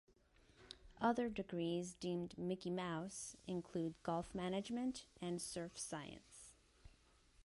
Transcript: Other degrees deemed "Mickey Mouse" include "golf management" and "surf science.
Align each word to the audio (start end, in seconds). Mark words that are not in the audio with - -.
Other 0.99 1.29
degrees 1.29 1.93
deemed 1.93 2.35
"Mickey 2.35 2.71
Mouse" 2.71 3.37
include 3.45 3.93
"golf 4.01 4.33
management" 4.33 5.05
and 5.21 5.39
"surf 5.39 5.77
science. 5.77 6.55